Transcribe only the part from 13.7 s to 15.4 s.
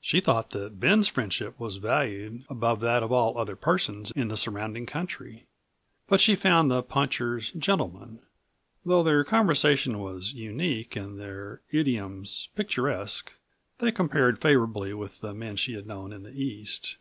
they compared favorably with the